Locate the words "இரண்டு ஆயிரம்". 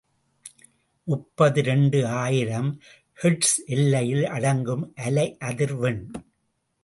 1.59-2.81